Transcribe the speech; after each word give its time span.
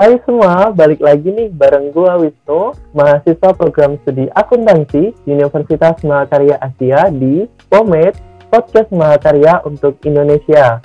Hai 0.00 0.16
semua, 0.24 0.72
balik 0.72 1.04
lagi 1.04 1.28
nih 1.28 1.52
bareng 1.52 1.92
gua 1.92 2.16
Wisnu, 2.16 2.72
mahasiswa 2.96 3.52
program 3.52 4.00
studi 4.00 4.32
akuntansi 4.32 5.12
di 5.12 5.28
Universitas 5.28 6.00
Mahakarya 6.00 6.56
Asia 6.56 7.12
di 7.12 7.44
POMED, 7.68 8.16
Podcast 8.48 8.88
Mahakarya 8.96 9.60
untuk 9.68 10.00
Indonesia. 10.08 10.80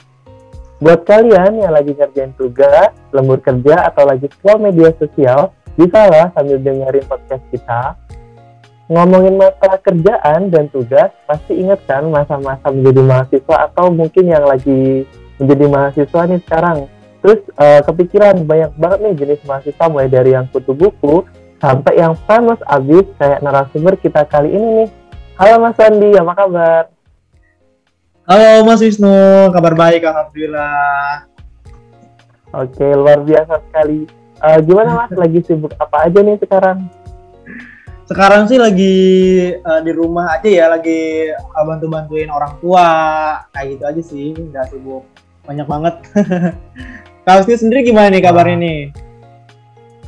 Buat 0.83 1.07
kalian 1.07 1.63
yang 1.63 1.71
lagi 1.71 1.95
ngerjain 1.95 2.35
tugas, 2.35 2.91
lembur 3.15 3.39
kerja, 3.39 3.87
atau 3.87 4.03
lagi 4.03 4.27
scroll 4.35 4.59
media 4.59 4.91
sosial, 4.99 5.55
bisa 5.79 6.11
lah 6.11 6.35
sambil 6.35 6.59
dengerin 6.59 7.07
podcast 7.07 7.43
kita. 7.55 7.95
Ngomongin 8.91 9.39
masalah 9.39 9.79
kerjaan 9.79 10.51
dan 10.51 10.67
tugas, 10.75 11.15
pasti 11.23 11.55
inget 11.55 11.79
kan 11.87 12.03
masa-masa 12.11 12.67
menjadi 12.67 12.99
mahasiswa 12.99 13.71
atau 13.71 13.95
mungkin 13.95 14.27
yang 14.27 14.43
lagi 14.43 15.07
menjadi 15.39 15.65
mahasiswa 15.71 16.21
nih 16.27 16.43
sekarang 16.43 16.91
Terus 17.25 17.41
uh, 17.57 17.81
kepikiran 17.81 18.45
banyak 18.45 18.77
banget 18.77 18.99
nih 19.01 19.13
jenis 19.17 19.41
mahasiswa 19.49 19.89
mulai 19.89 20.05
dari 20.05 20.37
yang 20.37 20.45
kutu 20.45 20.77
buku 20.77 21.25
sampai 21.57 21.97
yang 21.97 22.13
famous 22.29 22.61
abis 22.69 23.01
kayak 23.17 23.41
narasumber 23.41 23.97
kita 23.97 24.29
kali 24.29 24.53
ini 24.53 24.85
nih. 24.85 24.89
Halo 25.33 25.57
Mas 25.57 25.81
Andi, 25.81 26.13
apa 26.13 26.33
kabar? 26.37 26.83
Halo 28.29 28.69
Mas 28.69 28.77
Wisnu, 28.85 29.49
kabar 29.49 29.73
baik 29.73 30.05
Alhamdulillah. 30.05 31.25
Oke, 32.61 32.93
luar 32.93 33.17
biasa 33.25 33.57
sekali. 33.57 34.05
Uh, 34.45 34.61
gimana 34.61 34.89
Mas, 34.93 35.11
lagi 35.25 35.41
sibuk 35.49 35.73
apa 35.81 36.05
aja 36.05 36.21
nih 36.21 36.37
sekarang? 36.37 36.85
Sekarang 38.05 38.45
sih 38.45 38.61
lagi 38.61 38.97
uh, 39.65 39.81
di 39.81 39.89
rumah 39.97 40.37
aja 40.37 40.45
ya, 40.45 40.65
lagi 40.69 41.33
uh, 41.33 41.63
bantu-bantuin 41.65 42.29
orang 42.29 42.53
tua, 42.61 42.85
kayak 43.49 43.65
gitu 43.73 43.83
aja 43.89 44.01
sih, 44.13 44.29
nggak 44.29 44.69
sibuk 44.69 45.09
banyak 45.41 45.65
banget. 45.65 45.95
Kak 47.25 47.41
Usti 47.41 47.57
sendiri 47.57 47.81
gimana 47.89 48.13
nih 48.13 48.21
kabarnya 48.21 48.57
nih? 48.61 48.79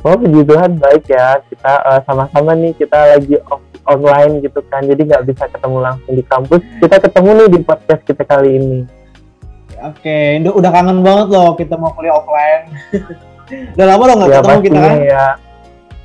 Oh 0.06 0.14
puji 0.14 0.46
Tuhan 0.46 0.78
baik 0.78 1.10
ya. 1.10 1.42
Kita 1.50 1.72
uh, 1.82 2.00
sama-sama 2.06 2.54
nih 2.54 2.70
kita 2.78 3.18
lagi 3.18 3.34
off 3.50 3.58
online 3.90 4.38
gitu 4.38 4.62
kan. 4.70 4.86
Jadi 4.86 5.02
nggak 5.02 5.26
bisa 5.26 5.50
ketemu 5.50 5.82
langsung 5.82 6.14
di 6.14 6.22
kampus. 6.22 6.62
Kita 6.78 7.02
ketemu 7.02 7.30
nih 7.34 7.48
di 7.50 7.60
podcast 7.66 8.02
kita 8.06 8.22
kali 8.22 8.50
ini. 8.62 8.80
Oke, 9.78 10.38
okay. 10.38 10.42
udah 10.42 10.70
kangen 10.74 11.06
banget 11.06 11.26
loh 11.34 11.54
kita 11.58 11.74
mau 11.74 11.90
kuliah 11.94 12.14
offline. 12.14 12.66
udah 13.74 13.86
lama 13.86 14.02
loh 14.06 14.14
nggak 14.22 14.30
ya, 14.30 14.38
ketemu 14.38 14.60
kita 14.62 14.78
kan? 14.78 14.94
Ya, 14.98 15.26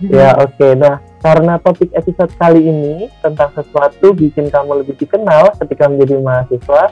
ya 0.01 0.29
oke. 0.45 0.53
Okay. 0.57 0.71
Nah, 0.73 0.95
karena 1.21 1.53
topik 1.61 1.89
episode 1.93 2.33
kali 2.41 2.61
ini 2.65 2.93
tentang 3.21 3.53
sesuatu 3.53 4.17
bikin 4.17 4.49
kamu 4.49 4.81
lebih 4.81 4.97
dikenal 4.97 5.53
ketika 5.61 5.89
menjadi 5.89 6.21
mahasiswa, 6.21 6.89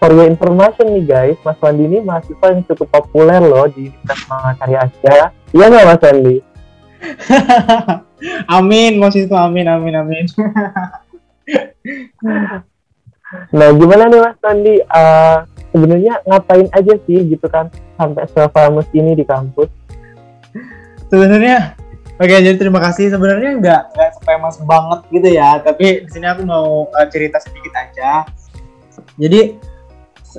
for 0.00 0.10
your 0.16 0.26
information 0.26 0.96
nih 0.96 1.04
guys, 1.04 1.38
Mas 1.44 1.60
Wandi 1.60 1.84
ini 1.84 2.00
mahasiswa 2.00 2.46
yang 2.50 2.64
cukup 2.64 2.88
populer 2.88 3.38
loh 3.44 3.68
di 3.68 3.92
Universitas 3.92 4.20
Mahakarya 4.26 4.78
Asia. 4.88 5.30
Iya 5.52 5.64
nggak 5.68 5.86
Mas 5.86 6.00
Wandi? 6.00 6.36
amin, 8.58 8.92
Mas 8.96 9.14
itu 9.14 9.36
amin, 9.36 9.68
amin, 9.68 9.94
amin. 10.00 10.24
nah, 13.54 13.68
gimana 13.76 14.08
nih 14.08 14.20
Mas 14.24 14.38
Wandi? 14.40 14.74
Uh, 14.88 15.44
Sebenarnya 15.70 16.18
ngapain 16.26 16.66
aja 16.74 16.94
sih 17.06 17.30
gitu 17.30 17.46
kan 17.46 17.70
sampai 17.94 18.26
se-famous 18.26 18.90
ini 18.90 19.14
di 19.14 19.22
kampus? 19.22 19.70
Sebenarnya 21.10 21.78
Oke, 22.20 22.36
jadi 22.36 22.52
terima 22.60 22.84
kasih. 22.84 23.08
Sebenarnya 23.08 23.56
nggak 23.56 23.82
nggak 23.96 24.10
famous 24.28 24.60
banget 24.68 25.00
gitu 25.08 25.28
ya, 25.40 25.56
tapi 25.56 26.04
di 26.04 26.10
sini 26.12 26.28
aku 26.28 26.44
mau 26.44 26.84
uh, 26.92 27.06
cerita 27.08 27.40
sedikit 27.40 27.72
aja. 27.72 28.28
Jadi 29.16 29.56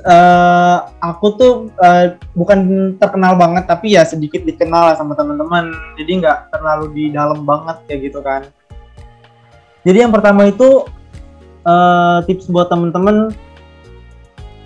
uh, 0.00 0.88
aku 1.04 1.26
tuh 1.36 1.52
uh, 1.76 2.16
bukan 2.32 2.92
terkenal 2.96 3.36
banget 3.36 3.68
tapi 3.68 3.92
ya 3.92 4.06
sedikit 4.08 4.40
dikenal 4.46 4.92
lah 4.92 4.96
sama 4.96 5.12
teman-teman. 5.12 5.72
Jadi 6.00 6.24
nggak 6.24 6.54
terlalu 6.54 6.86
di 6.96 7.04
dalam 7.12 7.44
banget 7.44 7.76
kayak 7.84 8.00
gitu 8.08 8.20
kan. 8.24 8.48
Jadi 9.82 9.98
yang 10.00 10.12
pertama 10.14 10.48
itu 10.48 10.86
uh, 11.66 12.24
tips 12.24 12.48
buat 12.48 12.72
teman-teman. 12.72 13.34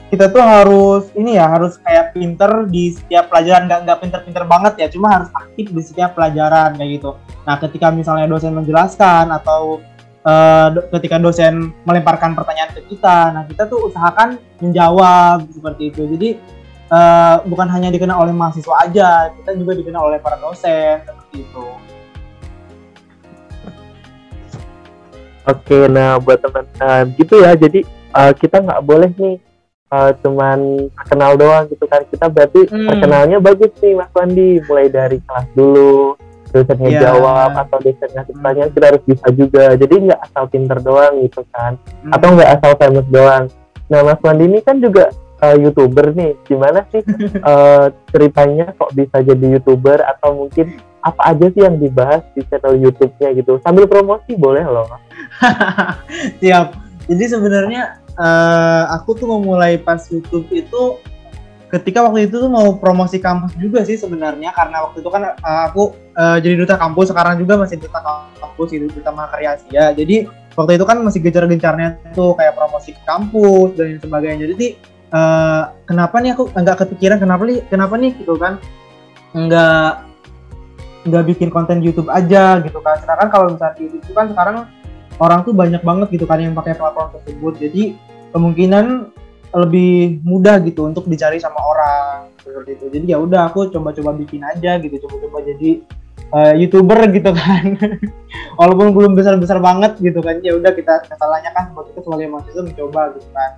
Kita 0.07 0.31
tuh 0.31 0.39
harus 0.39 1.11
ini 1.19 1.35
ya 1.35 1.51
harus 1.51 1.83
kayak 1.83 2.15
pinter 2.15 2.71
di 2.71 2.95
setiap 2.95 3.27
pelajaran. 3.27 3.67
Nggak 3.67 3.81
nggak 3.91 3.99
pinter-pinter 4.07 4.45
banget 4.47 4.73
ya 4.79 4.87
cuma 4.87 5.11
harus 5.11 5.31
aktif 5.35 5.75
di 5.75 5.83
setiap 5.83 6.15
pelajaran 6.15 6.79
kayak 6.79 7.03
gitu. 7.03 7.19
Nah 7.43 7.59
ketika 7.59 7.91
misalnya 7.91 8.31
dosen 8.31 8.55
menjelaskan 8.55 9.35
atau 9.35 9.83
uh, 10.27 10.69
ketika 10.99 11.23
dosen 11.23 11.71
melemparkan 11.87 12.35
pertanyaan 12.35 12.75
ke 12.75 12.83
kita, 12.91 13.31
nah 13.31 13.43
kita 13.47 13.71
tuh 13.71 13.87
usahakan 13.87 14.43
menjawab 14.59 15.47
seperti 15.55 15.95
itu. 15.95 16.03
Jadi 16.19 16.31
uh, 16.91 17.47
bukan 17.47 17.71
hanya 17.71 17.95
dikenal 17.95 18.27
oleh 18.27 18.35
mahasiswa 18.35 18.75
aja, 18.83 19.31
kita 19.39 19.55
juga 19.55 19.79
dikenal 19.79 20.11
oleh 20.11 20.19
para 20.19 20.37
dosen 20.43 21.07
seperti 21.07 21.47
itu. 21.47 21.67
Oke, 25.47 25.87
nah 25.87 26.19
buat 26.19 26.43
teman-teman 26.43 27.15
gitu 27.15 27.39
ya. 27.39 27.55
Jadi 27.55 27.87
uh, 28.11 28.35
kita 28.35 28.67
nggak 28.67 28.83
boleh 28.83 29.15
nih 29.15 29.39
uh, 29.95 30.11
cuman 30.19 30.91
kenal 31.07 31.39
doang 31.39 31.71
gitu 31.71 31.87
kan. 31.87 32.03
Kita 32.03 32.27
berarti 32.27 32.67
hmm. 32.67 32.89
terkenalnya 32.91 33.39
bagus 33.39 33.71
nih 33.79 33.95
Mas 33.95 34.11
Wandi, 34.11 34.59
mulai 34.67 34.91
dari 34.91 35.23
kelas 35.23 35.47
dulu, 35.55 36.19
dosennya 36.51 36.91
yeah. 36.91 37.03
jawab 37.11 37.51
atau 37.55 37.79
dosen 37.83 38.09
ngasih 38.13 38.33
hmm. 38.33 38.43
pertanyaan 38.43 38.71
kita 38.73 38.87
harus 38.89 39.03
bisa 39.05 39.27
juga. 39.35 39.65
Jadi 39.75 39.95
nggak 40.11 40.21
asal 40.27 40.45
pinter 40.51 40.79
doang 40.83 41.15
gitu 41.25 41.43
kan. 41.55 41.73
Hmm. 42.05 42.13
atau 42.15 42.29
nggak 42.35 42.51
asal 42.59 42.71
famous 42.79 43.07
doang. 43.11 43.45
Nah 43.87 44.01
Mas 44.03 44.21
Wandi 44.23 44.45
ini 44.51 44.59
kan 44.63 44.77
juga 44.83 45.11
uh, 45.43 45.57
youtuber 45.57 46.13
nih. 46.15 46.33
Gimana 46.45 46.85
sih 46.91 47.03
uh, 47.43 47.87
ceritanya 48.13 48.73
kok 48.75 48.93
bisa 48.93 49.17
jadi 49.23 49.47
youtuber? 49.59 50.03
Atau 50.03 50.47
mungkin 50.47 50.79
apa 51.07 51.23
aja 51.35 51.47
sih 51.55 51.63
yang 51.63 51.79
dibahas 51.79 52.27
di 52.35 52.43
channel 52.51 52.75
YouTube-nya 52.79 53.31
gitu? 53.39 53.63
Sambil 53.63 53.87
promosi 53.87 54.35
boleh 54.35 54.67
loh 54.67 54.87
siap. 56.43 56.75
Jadi 57.07 57.25
sebenarnya 57.31 58.03
uh, 58.19 58.91
aku 58.99 59.15
tuh 59.15 59.31
memulai 59.31 59.79
pas 59.79 60.03
YouTube 60.11 60.51
itu 60.51 60.99
ketika 61.67 62.07
waktu 62.07 62.31
itu 62.31 62.39
tuh 62.39 62.51
mau 62.51 62.79
promosi 62.79 63.19
kampus 63.19 63.59
juga 63.59 63.83
sih 63.83 63.99
sebenarnya 63.99 64.55
karena 64.55 64.87
waktu 64.87 65.03
itu 65.03 65.11
kan 65.11 65.35
uh, 65.35 65.63
aku 65.67 65.99
uh, 66.15 66.39
jadi 66.39 66.55
duta 66.63 66.79
kampus 66.79 67.11
sekarang 67.11 67.43
juga 67.43 67.59
masih 67.59 67.83
duta 67.83 67.99
kampus 68.39 68.69
itu 68.71 68.87
duta 68.87 69.11
Mahakarya 69.11 69.59
Asia 69.59 69.91
jadi 69.91 70.31
waktu 70.57 70.81
itu 70.81 70.85
kan 70.89 70.97
masih 71.05 71.21
gencar-gencarnya 71.21 72.01
tuh 72.17 72.33
kayak 72.35 72.57
promosi 72.57 72.97
kampus 73.05 73.77
dan 73.77 74.01
sebagainya. 74.01 74.49
Jadi 74.57 74.81
uh, 75.13 75.71
kenapa 75.85 76.19
nih 76.25 76.33
aku 76.33 76.51
nggak 76.51 76.77
kepikiran 76.83 77.21
kenapa 77.21 77.45
nih 77.45 77.61
kenapa 77.69 77.95
nih 78.01 78.17
gitu 78.17 78.35
kan 78.41 78.59
nggak 79.37 79.91
nggak 81.07 81.25
bikin 81.29 81.49
konten 81.53 81.85
YouTube 81.85 82.09
aja 82.09 82.59
gitu 82.65 82.81
kan. 82.81 82.97
Sedangkan 82.99 83.29
kalau 83.29 83.47
misalnya 83.53 83.77
YouTube 83.79 84.03
itu 84.03 84.13
kan 84.17 84.27
sekarang 84.33 84.57
orang 85.21 85.41
tuh 85.45 85.53
banyak 85.53 85.85
banget 85.85 86.09
gitu 86.17 86.25
kan 86.25 86.41
yang 86.41 86.57
pakai 86.57 86.75
platform 86.75 87.13
tersebut. 87.21 87.53
Jadi 87.61 87.83
kemungkinan 88.33 89.13
lebih 89.57 90.21
mudah 90.21 90.61
gitu 90.61 90.85
untuk 90.85 91.09
dicari 91.09 91.41
sama 91.41 91.57
orang 91.57 92.29
seperti 92.37 92.77
itu. 92.77 92.87
Jadi 92.93 93.07
ya 93.09 93.19
udah 93.19 93.49
aku 93.49 93.73
coba-coba 93.73 94.13
bikin 94.13 94.45
aja 94.45 94.77
gitu 94.77 95.01
coba-coba 95.09 95.41
jadi 95.49 95.81
uh, 96.37 96.53
youtuber 96.53 97.09
gitu 97.09 97.33
kan. 97.33 97.65
Walaupun 98.61 98.93
belum 98.93 99.13
besar-besar 99.17 99.57
banget 99.65 99.97
gitu 100.05 100.21
kan 100.21 100.45
ya 100.45 100.53
udah 100.61 100.73
kita 100.77 101.09
salahnya 101.17 101.57
kan 101.57 101.73
buat 101.73 101.89
kita 101.89 102.05
sebagai 102.05 102.29
mahasiswa 102.29 102.63
mencoba 102.63 103.03
gitu 103.17 103.29
kan. 103.33 103.51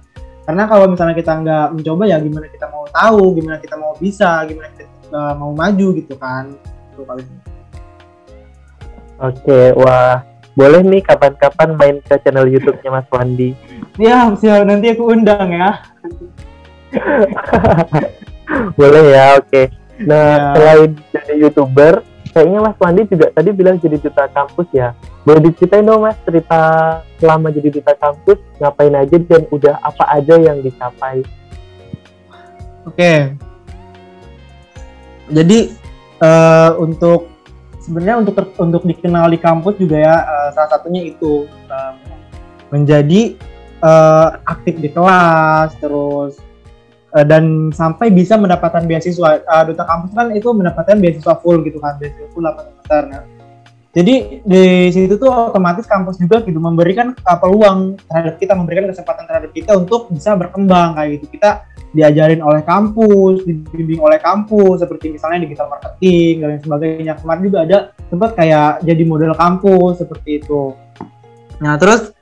Karena 0.48 0.64
kalau 0.64 0.86
misalnya 0.88 1.16
kita 1.18 1.32
nggak 1.44 1.66
mencoba 1.76 2.02
ya 2.06 2.16
gimana 2.22 2.46
kita 2.46 2.66
mau 2.70 2.84
tahu 2.88 3.22
gimana 3.36 3.56
kita 3.58 3.74
mau 3.76 3.92
bisa 3.98 4.46
gimana 4.46 4.70
kita 4.70 4.86
uh, 5.10 5.34
mau 5.34 5.50
maju 5.50 5.88
gitu 5.98 6.14
kan. 6.14 6.54
Itu 6.94 7.02
kali 7.02 7.26
Oke, 9.18 9.74
wah 9.74 10.37
boleh 10.58 10.82
nih 10.82 11.02
kapan-kapan 11.06 11.78
main 11.78 11.96
ke 12.02 12.18
channel 12.18 12.50
YouTube-nya 12.50 12.90
Mas 12.90 13.06
Wandi. 13.14 13.54
Siap, 13.94 14.42
siap. 14.42 14.66
Nanti 14.66 14.90
aku 14.90 15.06
undang 15.14 15.54
ya. 15.54 15.70
Boleh 18.78 19.04
ya, 19.14 19.38
oke. 19.38 19.46
Okay. 19.46 19.66
Nah, 20.02 20.26
ya. 20.26 20.46
selain 20.58 20.90
jadi 21.14 21.34
youtuber, 21.46 22.02
kayaknya 22.34 22.58
Mas 22.58 22.78
Wandi 22.82 23.06
juga 23.06 23.30
tadi 23.30 23.54
bilang 23.54 23.78
jadi 23.78 24.02
duta 24.02 24.26
kampus 24.34 24.66
ya. 24.74 24.98
Boleh 25.22 25.46
diceritain 25.46 25.86
dong 25.86 26.02
Mas 26.02 26.18
cerita 26.26 26.60
selama 27.22 27.54
jadi 27.54 27.68
duta 27.78 27.94
kampus 27.94 28.42
ngapain 28.58 28.94
aja 28.98 29.14
dan 29.14 29.42
udah 29.54 29.78
apa 29.78 30.04
aja 30.10 30.34
yang 30.42 30.58
dicapai. 30.58 31.22
Oke. 32.82 32.98
Okay. 32.98 33.18
Jadi 35.30 35.70
uh, 36.18 36.74
untuk 36.82 37.37
sebenarnya 37.88 38.16
untuk 38.20 38.34
ter, 38.36 38.44
untuk 38.60 38.82
dikenal 38.84 39.32
di 39.32 39.40
kampus 39.40 39.80
juga 39.80 39.96
ya 39.96 40.16
uh, 40.20 40.48
salah 40.52 40.70
satunya 40.76 41.08
itu 41.08 41.48
uh, 41.72 41.96
menjadi 42.68 43.40
uh, 43.80 44.36
aktif 44.44 44.76
di 44.76 44.92
kelas 44.92 45.72
terus 45.80 46.36
uh, 47.16 47.24
dan 47.24 47.72
sampai 47.72 48.12
bisa 48.12 48.36
mendapatkan 48.36 48.84
beasiswa 48.84 49.40
uh, 49.40 49.64
duta 49.64 49.88
kampus 49.88 50.12
kan 50.12 50.28
itu 50.36 50.48
mendapatkan 50.52 50.96
beasiswa 51.00 51.34
full 51.40 51.64
gitu 51.64 51.80
kan 51.80 51.96
beasiswa 51.96 52.28
full 52.36 52.44
8 52.44 52.68
semester 52.68 53.02
nah. 53.08 53.24
jadi 53.96 54.14
di 54.44 54.64
situ 54.92 55.16
tuh 55.16 55.32
otomatis 55.48 55.88
kampus 55.88 56.20
juga 56.20 56.44
gitu 56.44 56.60
memberikan 56.60 57.16
uh, 57.16 57.38
peluang 57.40 57.96
terhadap 58.04 58.36
kita 58.36 58.52
memberikan 58.52 58.84
kesempatan 58.92 59.24
terhadap 59.24 59.50
kita 59.56 59.72
untuk 59.80 60.12
bisa 60.12 60.36
berkembang 60.36 60.92
kayak 60.92 61.18
gitu 61.18 61.40
kita 61.40 61.64
diajarin 61.92 62.44
oleh 62.44 62.60
kampus, 62.64 63.44
dibimbing 63.48 64.00
oleh 64.00 64.20
kampus, 64.20 64.84
seperti 64.84 65.12
misalnya 65.12 65.44
digital 65.48 65.72
marketing 65.72 66.44
dan 66.44 66.60
sebagainya. 66.60 67.12
Kemarin 67.16 67.42
juga 67.44 67.58
ada 67.64 67.78
sempat 68.12 68.36
kayak 68.36 68.84
jadi 68.84 69.02
model 69.08 69.32
kampus 69.32 70.04
seperti 70.04 70.44
itu. 70.44 70.76
Nah 71.64 71.80
terus, 71.80 72.12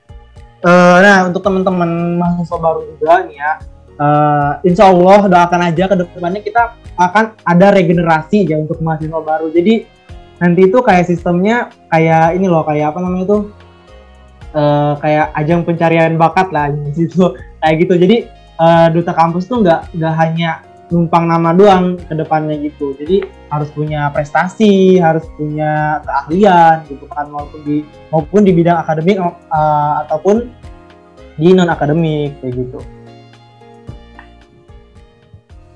uh, 0.62 0.98
nah 1.02 1.26
untuk 1.26 1.42
teman-teman 1.42 2.18
mahasiswa 2.18 2.58
baru 2.62 2.80
juga 2.94 3.26
nih 3.26 3.36
ya, 3.36 3.52
uh, 3.98 4.52
insya 4.62 4.86
Allah 4.86 5.20
doakan 5.26 5.60
aja 5.66 5.84
ke 5.90 5.96
depannya 5.98 6.40
kita 6.40 6.62
akan 6.96 7.34
ada 7.42 7.66
regenerasi 7.74 8.46
ya 8.46 8.56
untuk 8.62 8.78
mahasiswa 8.78 9.20
baru. 9.20 9.50
Jadi 9.50 9.96
nanti 10.36 10.68
itu 10.68 10.78
kayak 10.84 11.08
sistemnya 11.08 11.72
kayak 11.88 12.36
ini 12.36 12.46
loh 12.46 12.62
kayak 12.62 12.92
apa 12.92 12.98
namanya 13.00 13.24
itu 13.24 13.38
uh, 14.52 14.92
kayak 15.00 15.32
ajang 15.32 15.64
pencarian 15.64 16.20
bakat 16.20 16.52
lah 16.52 16.68
gitu 16.96 17.34
kayak 17.64 17.74
gitu 17.84 17.94
jadi 17.96 18.16
uh, 18.60 18.88
duta 18.92 19.12
kampus 19.12 19.48
tuh 19.48 19.62
nggak 19.62 19.96
nggak 19.96 20.14
hanya 20.16 20.50
numpang 20.86 21.26
nama 21.26 21.50
doang 21.50 21.98
ke 21.98 22.14
depannya 22.14 22.54
gitu. 22.62 22.94
Jadi 22.98 23.26
harus 23.50 23.68
punya 23.74 24.10
prestasi 24.14 24.98
harus 25.02 25.26
punya 25.34 26.02
keahlian 26.06 26.86
gitu 26.86 27.04
kan 27.10 27.26
maupun 27.30 27.60
di 27.66 27.76
maupun 28.10 28.40
di 28.46 28.52
bidang 28.54 28.78
akademik 28.78 29.18
uh, 29.18 29.94
ataupun 30.06 30.46
di 31.36 31.52
non 31.52 31.68
akademik 31.68 32.38
kayak 32.40 32.54
gitu. 32.54 32.78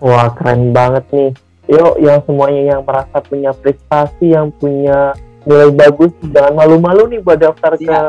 Wah 0.00 0.32
keren 0.32 0.72
banget 0.72 1.04
nih. 1.12 1.30
Yuk 1.70 2.02
yang 2.02 2.18
semuanya 2.26 2.62
yang 2.74 2.82
merasa 2.82 3.22
punya 3.22 3.54
prestasi 3.54 4.34
yang 4.34 4.50
punya 4.50 5.14
nilai 5.46 5.70
bagus 5.72 6.12
jangan 6.34 6.52
malu-malu 6.56 7.16
nih 7.16 7.20
buat 7.22 7.38
daftar 7.40 7.72
Siap. 7.76 7.86
ke 7.86 8.00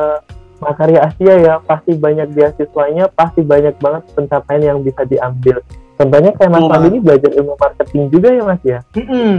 Makarya 0.61 1.09
Asia 1.09 1.33
ya 1.41 1.53
pasti 1.57 1.97
banyak 1.97 2.37
beasiswanya, 2.37 3.09
pasti 3.09 3.41
banyak 3.41 3.75
banget 3.81 4.03
pencapaian 4.13 4.61
yang 4.61 4.79
bisa 4.85 5.01
diambil. 5.09 5.59
Contohnya 5.97 6.31
kayak 6.37 6.51
Mas 6.53 6.65
Fandi 6.69 6.87
ini 6.93 6.99
belajar 7.01 7.29
ilmu 7.33 7.53
marketing 7.57 8.03
juga 8.13 8.29
ya 8.29 8.43
Mas 8.45 8.61
ya? 8.61 8.79
Mm-hmm. 8.93 9.33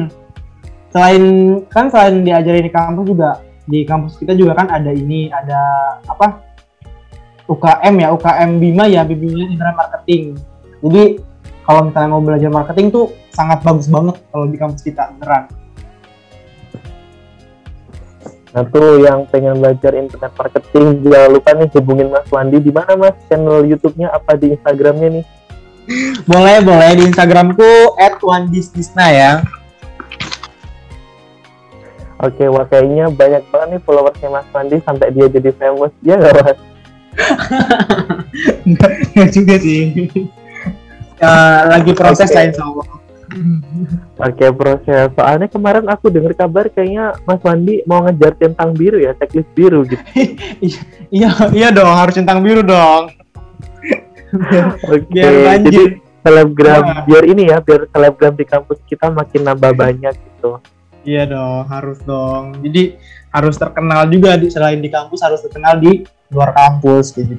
Selain 0.92 1.24
kan 1.70 1.86
selain 1.88 2.26
diajarin 2.26 2.66
di 2.66 2.72
kampus 2.74 3.06
juga 3.06 3.30
di 3.62 3.86
kampus 3.86 4.18
kita 4.18 4.34
juga 4.34 4.58
kan 4.58 4.66
ada 4.68 4.90
ini 4.90 5.30
ada 5.30 5.62
apa 6.10 6.42
UKM 7.46 7.94
ya 8.02 8.08
UKM 8.14 8.50
Bima 8.58 8.84
ya 8.90 9.06
bimbingan 9.06 9.54
internet 9.54 9.76
marketing. 9.78 10.34
Jadi 10.82 11.02
kalau 11.62 11.86
misalnya 11.86 12.10
mau 12.10 12.22
belajar 12.22 12.50
marketing 12.50 12.90
tuh 12.90 13.14
sangat 13.30 13.62
bagus 13.62 13.86
banget 13.86 14.18
kalau 14.34 14.46
di 14.50 14.58
kampus 14.58 14.82
kita 14.82 15.14
beneran. 15.16 15.46
Nah 18.52 18.68
tuh 18.68 19.00
yang 19.00 19.24
pengen 19.32 19.64
belajar 19.64 19.96
internet 19.96 20.32
marketing 20.36 21.00
jangan 21.08 21.30
lupa 21.32 21.50
nih 21.56 21.68
hubungin 21.72 22.08
Mas 22.12 22.28
Wandi 22.28 22.58
di 22.60 22.68
mana 22.68 22.92
Mas 23.00 23.16
channel 23.32 23.64
YouTube-nya 23.64 24.12
apa 24.12 24.36
di 24.36 24.52
Instagramnya 24.52 25.20
nih? 25.20 25.26
boleh 26.30 26.62
boleh 26.62 26.90
di 26.94 27.02
Instagramku 27.10 27.98
@wandisdisna 28.22 29.06
ya. 29.10 29.32
Oke, 32.22 32.46
wah 32.46 32.62
kayaknya 32.70 33.10
banyak 33.10 33.42
banget 33.50 33.68
nih 33.74 33.80
followersnya 33.82 34.28
Mas 34.30 34.46
Wandi 34.54 34.78
sampai 34.86 35.10
dia 35.10 35.26
jadi 35.26 35.50
famous, 35.58 35.90
ya 36.06 36.14
nggak 36.14 36.34
Mas? 36.38 36.58
Enggak 38.68 39.28
juga 39.34 39.54
sih. 39.58 39.82
uh, 41.18 41.60
lagi 41.66 41.92
proses 41.98 42.30
okay. 42.30 42.36
lah 42.36 42.44
insya 42.46 42.62
Allah. 42.62 42.86
Oke 44.22 44.46
proses. 44.54 45.10
Soalnya 45.18 45.50
kemarin 45.50 45.86
aku 45.90 46.06
dengar 46.06 46.30
kabar 46.38 46.70
kayaknya 46.70 47.18
Mas 47.26 47.42
Wandi 47.42 47.82
mau 47.90 48.06
ngejar 48.06 48.38
centang 48.38 48.70
biru 48.70 49.02
ya, 49.02 49.18
checklist 49.18 49.50
biru 49.50 49.82
gitu. 49.82 49.98
iya, 51.10 51.30
iya 51.50 51.68
dong, 51.74 51.90
harus 51.90 52.14
centang 52.14 52.38
biru 52.38 52.62
dong. 52.62 53.10
Oke. 54.86 55.10
Okay. 55.10 55.58
Jadi 55.66 55.82
selebgram 56.22 56.84
ya. 56.86 56.94
biar 57.02 57.24
ini 57.26 57.42
ya, 57.50 57.58
biar 57.58 57.90
selebgram 57.90 58.38
di 58.38 58.46
kampus 58.46 58.78
kita 58.86 59.10
makin 59.10 59.42
nambah 59.42 59.74
banyak 59.74 60.14
gitu. 60.14 60.62
Iya 61.02 61.26
dong, 61.26 61.66
harus 61.66 61.98
dong. 62.06 62.62
Jadi 62.62 62.94
harus 63.34 63.58
terkenal 63.58 64.06
juga 64.06 64.38
di 64.38 64.46
selain 64.54 64.78
di 64.78 64.86
kampus 64.86 65.18
harus 65.18 65.42
terkenal 65.42 65.82
di 65.82 66.06
luar 66.30 66.54
kampus 66.54 67.10
gitu. 67.10 67.34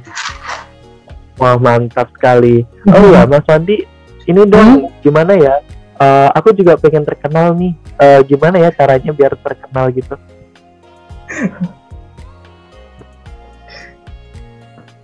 Wah 1.39 1.55
mantap 1.55 2.11
sekali. 2.11 2.67
Oh 2.91 3.07
ya 3.07 3.23
Mas 3.31 3.47
Wandi, 3.47 3.87
ini 4.27 4.41
dong 4.43 4.83
hmm? 4.83 4.99
gimana 4.99 5.31
ya 5.39 5.63
uh, 6.03 6.29
aku 6.35 6.51
juga 6.51 6.75
pengen 6.75 7.07
terkenal 7.07 7.55
nih. 7.55 7.73
Uh, 7.95 8.19
gimana 8.27 8.59
ya 8.59 8.69
caranya 8.75 9.11
biar 9.15 9.33
terkenal 9.39 9.87
gitu? 9.95 10.15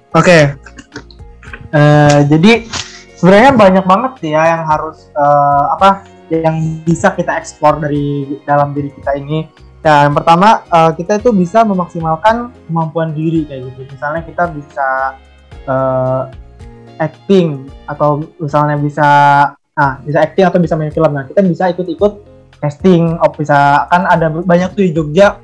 Oke. 0.10 0.26
Okay. 0.26 0.42
uh, 1.72 1.78
eh, 1.78 2.20
jadi 2.28 2.52
sebenarnya 3.16 3.52
banyak 3.56 3.86
banget 3.86 4.14
ya 4.34 4.58
yang 4.58 4.64
harus 4.68 5.08
uh, 5.16 5.74
apa 5.78 6.04
yang 6.30 6.82
bisa 6.86 7.14
kita 7.14 7.38
eksplor 7.42 7.82
dari 7.82 8.38
dalam 8.44 8.76
diri 8.76 8.92
kita 8.94 9.16
ini. 9.18 9.48
Ya 9.80 10.04
yang 10.04 10.12
pertama 10.12 10.60
kita 11.00 11.24
itu 11.24 11.32
bisa 11.32 11.64
memaksimalkan 11.64 12.52
kemampuan 12.68 13.16
diri 13.16 13.48
kayak 13.48 13.72
gitu. 13.72 13.96
Misalnya 13.96 14.28
kita 14.28 14.52
bisa 14.52 15.16
uh, 15.64 16.28
acting 17.00 17.64
atau 17.88 18.28
misalnya 18.38 18.76
bisa 18.76 19.10
Nah, 19.80 19.96
bisa 20.04 20.20
acting 20.20 20.44
atau 20.44 20.60
bisa 20.60 20.76
main 20.76 20.92
film. 20.92 21.08
Nah, 21.16 21.24
kita 21.24 21.40
bisa 21.40 21.72
ikut-ikut 21.72 22.14
casting, 22.60 23.16
oh, 23.16 23.32
bisa 23.32 23.88
kan 23.88 24.04
ada 24.04 24.28
banyak 24.28 24.76
tuh 24.76 24.84
di 24.84 24.92
Jogja 24.92 25.40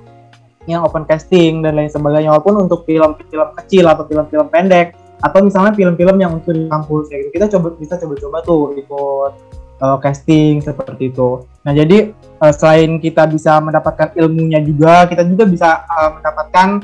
yang 0.68 0.84
open 0.84 1.08
casting 1.08 1.64
dan 1.64 1.80
lain 1.80 1.88
sebagainya 1.88 2.36
walaupun 2.36 2.68
untuk 2.68 2.84
film-film 2.84 3.50
kecil 3.64 3.86
atau 3.88 4.04
film-film 4.10 4.50
pendek 4.50 4.98
atau 5.22 5.40
misalnya 5.40 5.72
film-film 5.78 6.18
yang 6.20 6.36
untuk 6.36 6.52
di 6.52 6.68
kampus 6.68 7.08
ya 7.08 7.24
gitu. 7.24 7.32
Kita 7.32 7.48
coba 7.56 7.68
bisa 7.80 7.96
coba-coba 7.96 8.38
tuh 8.44 8.76
ikut 8.76 9.32
uh, 9.80 9.98
casting 10.04 10.60
seperti 10.60 11.16
itu. 11.16 11.48
Nah, 11.64 11.72
jadi 11.72 12.12
uh, 12.44 12.52
selain 12.52 13.00
kita 13.00 13.30
bisa 13.32 13.64
mendapatkan 13.64 14.12
ilmunya 14.20 14.60
juga, 14.60 15.08
kita 15.08 15.24
juga 15.24 15.48
bisa 15.48 15.88
uh, 15.88 16.20
mendapatkan 16.20 16.84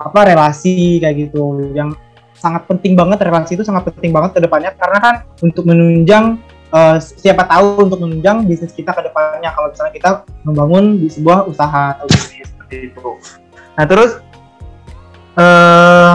apa 0.00 0.20
relasi 0.32 1.00
kayak 1.00 1.28
gitu 1.28 1.72
yang 1.72 1.92
sangat 2.40 2.64
penting 2.64 2.96
banget 2.96 3.20
relasi 3.20 3.52
itu 3.52 3.64
sangat 3.64 3.92
penting 3.92 4.16
banget 4.16 4.32
ke 4.32 4.40
depannya 4.40 4.72
karena 4.80 4.98
kan 4.98 5.14
untuk 5.44 5.68
menunjang 5.68 6.40
uh, 6.74 6.96
siapa 6.98 7.46
tahu 7.46 7.86
untuk 7.86 7.98
menunjang 8.02 8.46
bisnis 8.46 8.74
kita 8.74 8.94
ke 8.94 9.02
depannya 9.06 9.50
kalau 9.54 9.70
misalnya 9.70 9.94
kita 9.94 10.10
membangun 10.46 10.98
di 10.98 11.08
sebuah 11.10 11.46
usaha 11.46 11.98
atau 11.98 12.06
bisnis 12.06 12.46
seperti 12.50 12.90
itu. 12.90 13.08
Nah 13.76 13.84
terus 13.86 14.12
uh, 15.38 16.12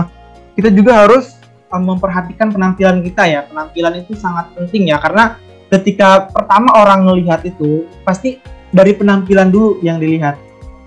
kita 0.56 0.70
juga 0.72 1.06
harus 1.06 1.36
uh, 1.72 1.82
memperhatikan 1.82 2.51
penampilan 2.51 3.03
kita 3.03 3.24
ya. 3.27 3.41
Penampilan 3.48 3.94
itu 4.01 4.15
sangat 4.15 4.51
penting 4.56 4.91
ya 4.91 4.98
karena 5.00 5.39
ketika 5.72 6.32
pertama 6.32 6.72
orang 6.77 7.03
melihat 7.03 7.44
itu 7.44 7.89
pasti 8.08 8.39
dari 8.72 8.96
penampilan 8.96 9.51
dulu 9.51 9.79
yang 9.84 10.00
dilihat. 10.00 10.39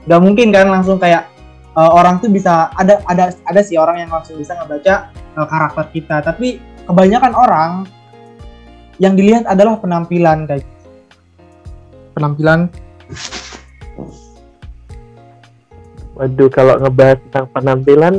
Gak 0.09 0.21
mungkin 0.25 0.49
kan 0.49 0.73
langsung 0.73 0.97
kayak 0.97 1.29
uh, 1.77 1.93
orang 1.93 2.17
tuh 2.21 2.33
bisa 2.33 2.73
ada 2.73 3.01
ada 3.05 3.33
ada 3.45 3.61
sih 3.61 3.77
orang 3.77 4.01
yang 4.01 4.11
langsung 4.13 4.41
bisa 4.41 4.57
ngebaca 4.57 5.13
uh, 5.37 5.47
karakter 5.49 5.85
kita. 5.93 6.17
Tapi 6.25 6.61
kebanyakan 6.89 7.33
orang 7.37 7.73
yang 8.99 9.15
dilihat 9.15 9.47
adalah 9.47 9.79
penampilan 9.79 10.47
guys. 10.47 10.67
Penampilan. 12.19 12.71
Waduh 16.19 16.51
kalau 16.51 16.75
ngebahas 16.83 17.19
tentang 17.31 17.47
penampilan 17.55 18.15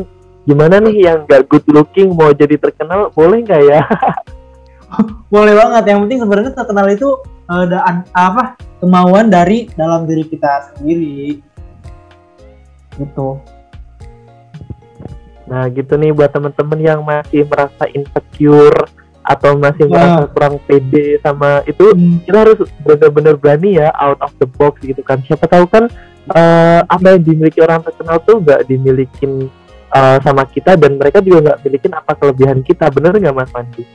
gimana 0.48 0.79
nih 0.79 1.12
yang 1.12 1.27
gak 1.27 1.51
good 1.51 1.67
looking 1.67 2.15
mau 2.15 2.31
jadi 2.31 2.55
terkenal 2.55 3.12
boleh 3.12 3.43
nggak 3.43 3.63
ya? 3.67 3.83
Boleh 5.29 5.53
banget. 5.53 5.83
Yang 5.93 6.00
penting 6.01 6.19
sebenarnya 6.25 6.53
terkenal 6.57 6.88
itu 6.89 7.09
ada 7.45 7.79
uh, 7.86 8.01
apa 8.17 8.57
kemauan 8.81 9.29
dari 9.29 9.69
dalam 9.77 10.09
diri 10.09 10.25
kita 10.25 10.74
sendiri. 10.74 11.38
Gitu. 12.98 13.29
Nah 15.50 15.65
gitu 15.69 15.93
nih 15.98 16.09
buat 16.13 16.33
temen-temen 16.33 16.79
yang 16.81 17.00
masih 17.05 17.45
merasa 17.45 17.86
insecure 17.93 18.89
atau 19.29 19.53
masih 19.62 19.86
nah. 19.86 19.93
merasa 19.93 20.24
kurang 20.33 20.55
pede 20.65 21.21
sama 21.21 21.62
itu 21.69 21.86
hmm. 21.93 22.25
kita 22.25 22.38
harus 22.41 22.57
benar-benar 22.81 23.38
berani 23.38 23.77
ya 23.77 23.93
out 23.93 24.17
of 24.25 24.33
the 24.41 24.50
box 24.50 24.81
gitu 24.81 25.05
kan 25.05 25.21
siapa 25.21 25.45
tahu 25.45 25.69
kan 25.69 25.86
uh, 26.33 26.81
apa 26.89 27.13
yang 27.13 27.21
dimiliki 27.21 27.62
orang 27.62 27.86
terkenal 27.86 28.17
tuh 28.25 28.41
nggak 28.41 28.65
dimilikin 28.65 29.45
uh, 29.93 30.17
sama 30.25 30.50
kita 30.50 30.74
dan 30.74 30.98
mereka 30.98 31.21
juga 31.21 31.53
nggak 31.53 31.59
milikin 31.62 31.91
apa 31.93 32.12
kelebihan 32.17 32.65
kita 32.65 32.89
bener 32.89 33.13
nggak 33.21 33.38
mas 33.38 33.53
Pandi? 33.53 33.86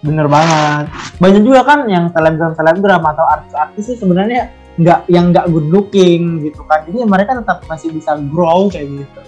Bener 0.00 0.26
banget 0.26 0.88
banyak 1.20 1.42
juga 1.44 1.60
kan 1.68 1.84
yang 1.84 2.08
selebgram 2.16 2.56
selebgram 2.56 3.04
atau 3.04 3.24
artis-artis 3.28 3.84
sih 3.84 3.96
sebenarnya 4.00 4.48
nggak 4.80 5.12
yang 5.12 5.28
nggak 5.28 5.44
good 5.52 5.68
looking 5.68 6.40
gitu 6.40 6.64
kan 6.64 6.88
jadi 6.88 7.04
mereka 7.04 7.36
tetap 7.36 7.60
masih 7.68 7.92
bisa 7.92 8.16
grow 8.32 8.72
kayak 8.72 8.88
gitu 9.04 9.20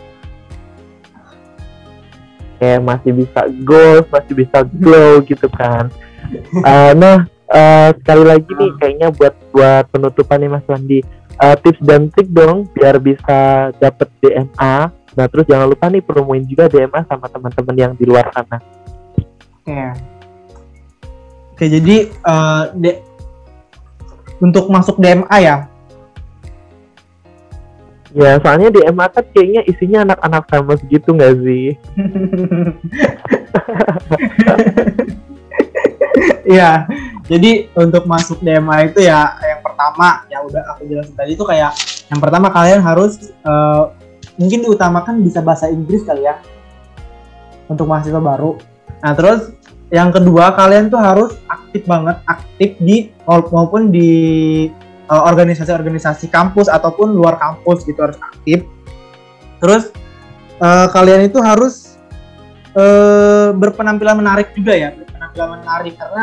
kayak 2.62 2.80
masih 2.86 3.10
bisa 3.10 3.40
gold 3.66 4.06
masih 4.14 4.34
bisa 4.38 4.58
glow 4.78 5.18
gitu 5.26 5.50
kan 5.50 5.90
uh, 6.62 6.94
nah 6.94 7.26
uh, 7.50 7.90
sekali 7.98 8.22
lagi 8.22 8.50
nih 8.54 8.70
kayaknya 8.78 9.08
buat 9.10 9.34
buat 9.50 9.90
penutupan 9.90 10.38
nih 10.38 10.50
Mas 10.54 10.66
Wandi 10.70 11.02
uh, 11.42 11.58
tips 11.58 11.82
dan 11.82 12.06
trik 12.14 12.30
dong 12.30 12.70
biar 12.70 13.02
bisa 13.02 13.70
dapet 13.82 14.06
DMA 14.22 14.94
nah 15.18 15.26
terus 15.26 15.50
jangan 15.50 15.66
lupa 15.66 15.90
nih 15.90 16.06
promoin 16.06 16.46
juga 16.46 16.70
DMA 16.70 17.02
sama 17.10 17.26
teman-teman 17.26 17.74
yang 17.74 17.92
di 17.98 18.06
luar 18.06 18.30
sana 18.30 18.62
oke 18.62 19.66
okay. 19.66 19.90
oke 19.90 20.12
Oke, 21.62 21.68
jadi 21.78 22.10
uh, 22.26 22.74
de 22.74 22.98
untuk 24.42 24.66
masuk 24.66 24.98
DMA 24.98 25.36
ya. 25.38 25.70
Ya, 28.12 28.36
soalnya 28.44 28.68
DMA 28.68 29.08
kan 29.08 29.24
kayaknya 29.32 29.62
isinya 29.64 29.98
anak-anak 30.04 30.44
famous 30.52 30.80
gitu 30.92 31.16
nggak 31.16 31.32
sih? 31.40 31.66
Iya, 36.44 36.84
jadi 37.30 37.72
untuk 37.72 38.04
masuk 38.04 38.44
DMA 38.44 38.92
itu 38.92 39.00
ya 39.08 39.32
yang 39.40 39.60
pertama 39.64 40.28
ya 40.28 40.38
udah 40.44 40.62
aku 40.76 40.84
jelasin 40.84 41.16
tadi 41.16 41.32
itu 41.32 41.44
kayak 41.46 41.72
yang 42.12 42.20
pertama 42.20 42.52
kalian 42.52 42.84
harus 42.84 43.32
uh, 43.48 43.96
mungkin 44.36 44.60
diutamakan 44.60 45.24
bisa 45.24 45.40
bahasa 45.40 45.72
Inggris 45.72 46.04
kali 46.04 46.28
ya 46.28 46.36
untuk 47.72 47.88
mahasiswa 47.88 48.20
baru. 48.20 48.60
Nah 49.00 49.12
terus 49.16 49.56
yang 49.92 50.12
kedua 50.12 50.52
kalian 50.56 50.88
tuh 50.88 51.00
harus 51.00 51.32
aktif 51.48 51.84
banget 51.88 52.16
aktif 52.28 52.70
di 52.80 53.12
maupun 53.24 53.92
di 53.92 54.12
organisasi-organisasi 55.20 56.32
kampus 56.32 56.72
ataupun 56.72 57.12
luar 57.12 57.36
kampus 57.36 57.84
gitu 57.84 58.00
harus 58.00 58.16
aktif. 58.20 58.64
Terus 59.60 59.92
uh, 60.62 60.88
kalian 60.88 61.28
itu 61.28 61.38
harus 61.42 61.98
uh, 62.72 63.52
berpenampilan 63.52 64.18
menarik 64.18 64.56
juga 64.56 64.72
ya 64.72 64.94
penampilan 64.94 65.60
menarik. 65.60 65.94
Karena 65.98 66.22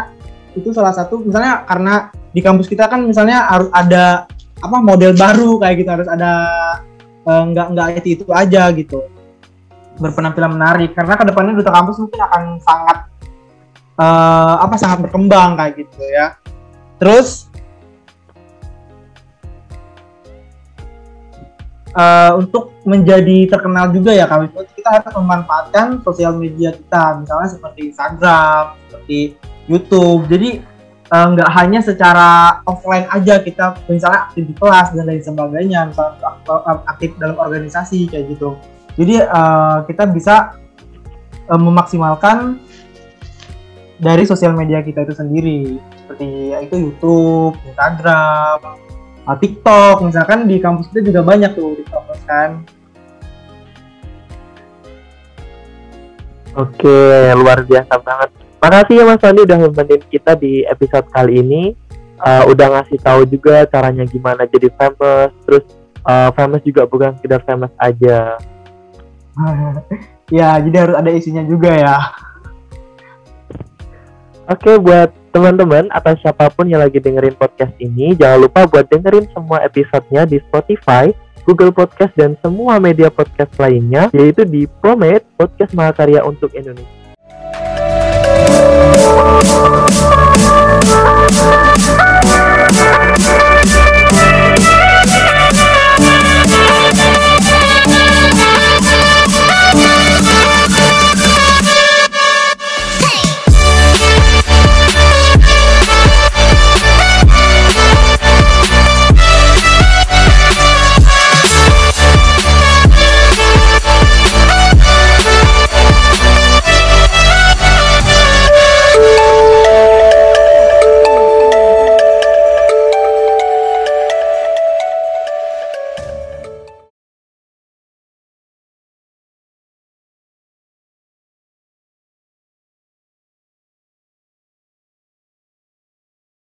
itu 0.58 0.70
salah 0.74 0.94
satu 0.96 1.22
misalnya 1.22 1.64
karena 1.66 2.10
di 2.34 2.42
kampus 2.42 2.68
kita 2.70 2.90
kan 2.90 3.06
misalnya 3.06 3.46
harus 3.50 3.70
ada 3.74 4.26
apa 4.60 4.78
model 4.84 5.16
baru 5.16 5.62
kayak 5.62 5.76
gitu 5.82 5.90
harus 5.90 6.10
ada 6.10 6.34
uh, 7.26 7.44
nggak 7.50 7.68
nggak 7.74 7.88
itu 8.04 8.22
itu 8.22 8.24
aja 8.32 8.70
gitu. 8.74 9.06
Berpenampilan 10.00 10.56
menarik 10.56 10.96
karena 10.96 11.14
ke 11.20 11.24
depannya 11.28 11.60
duta 11.60 11.72
kampus 11.74 12.00
mungkin 12.00 12.22
akan 12.24 12.44
sangat 12.64 12.98
uh, 14.00 14.56
apa 14.64 14.76
sangat 14.80 15.04
berkembang 15.04 15.60
kayak 15.60 15.84
gitu 15.84 16.00
ya. 16.08 16.40
Terus 17.00 17.49
uh, 21.96 22.32
untuk 22.38 22.78
menjadi 22.86 23.50
terkenal 23.50 23.90
juga 23.94 24.14
ya 24.14 24.26
kami 24.26 24.50
kita 24.52 24.90
harus 24.90 25.14
memanfaatkan 25.14 26.02
sosial 26.06 26.36
media 26.38 26.74
kita 26.74 27.22
misalnya 27.22 27.50
seperti 27.50 27.80
Instagram 27.94 28.78
seperti 28.90 29.20
YouTube. 29.70 30.26
Jadi 30.26 30.66
eh, 31.10 31.26
nggak 31.30 31.50
uh, 31.50 31.56
hanya 31.62 31.80
secara 31.86 32.62
offline 32.66 33.06
aja 33.14 33.38
kita 33.42 33.78
misalnya 33.86 34.30
aktif 34.30 34.50
di 34.50 34.54
kelas 34.58 34.94
dan 34.98 35.06
lain 35.06 35.22
sebagainya, 35.22 35.80
misalnya 35.94 36.18
aktif 36.90 37.14
dalam 37.22 37.38
organisasi 37.38 38.10
kayak 38.10 38.34
gitu. 38.34 38.58
Jadi 38.98 39.22
uh, 39.22 39.86
kita 39.86 40.10
bisa 40.10 40.58
uh, 41.48 41.62
memaksimalkan 41.62 42.58
dari 44.02 44.24
sosial 44.26 44.56
media 44.56 44.82
kita 44.82 45.06
itu 45.06 45.14
sendiri 45.14 45.78
seperti 46.02 46.56
itu 46.66 46.76
YouTube, 46.90 47.54
Instagram, 47.70 48.58
uh, 49.30 49.38
TikTok. 49.38 50.02
Misalkan 50.02 50.50
di 50.50 50.58
kampus 50.58 50.90
kita 50.90 51.06
juga 51.06 51.22
banyak 51.22 51.54
tuh 51.54 51.78
TikTok 51.78 52.04
kan. 52.26 52.66
Oke, 56.58 57.30
luar 57.38 57.62
biasa 57.62 58.02
banget. 58.02 58.30
Makasih 58.60 58.96
ya 59.00 59.04
Mas 59.08 59.24
Wandi 59.24 59.42
udah 59.46 59.58
nemenin 59.62 60.02
kita 60.10 60.34
di 60.36 60.66
episode 60.66 61.08
kali 61.14 61.40
ini. 61.40 61.64
Uh, 62.20 62.44
udah 62.52 62.68
ngasih 62.76 63.00
tahu 63.00 63.24
juga 63.24 63.64
caranya 63.70 64.04
gimana 64.04 64.44
jadi 64.50 64.68
famous. 64.76 65.32
Terus 65.48 65.64
uh, 66.04 66.34
famous 66.36 66.60
juga 66.66 66.84
bukan 66.90 67.16
sekedar 67.16 67.46
famous 67.46 67.72
aja. 67.80 68.36
ya, 70.42 70.60
jadi 70.60 70.76
harus 70.84 70.96
ada 71.00 71.12
isinya 71.16 71.46
juga 71.48 71.72
ya. 71.72 71.96
Oke, 74.50 74.76
buat 74.82 75.14
teman-teman 75.30 75.88
atau 75.94 76.14
siapa 76.20 76.50
pun 76.54 76.66
yang 76.66 76.82
lagi 76.82 76.98
dengerin 76.98 77.38
podcast 77.38 77.74
ini, 77.82 78.18
jangan 78.18 78.46
lupa 78.46 78.66
buat 78.66 78.86
dengerin 78.90 79.30
semua 79.34 79.62
episodenya 79.66 80.26
di 80.26 80.38
Spotify, 80.50 81.14
Google 81.46 81.74
Podcast, 81.74 82.14
dan 82.18 82.38
semua 82.42 82.78
media 82.78 83.10
podcast 83.10 83.54
lainnya, 83.58 84.10
yaitu 84.14 84.46
di 84.46 84.66
Promate 84.82 85.26
Podcast 85.38 85.74
Mahakarya 85.74 86.22
untuk 86.26 86.54
Indonesia. 86.54 87.00